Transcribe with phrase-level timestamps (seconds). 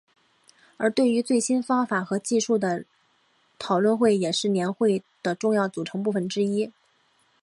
[0.77, 2.85] 而对于最新方法和技术的
[3.59, 6.71] 讨论会也是年会的重要组成部分之一。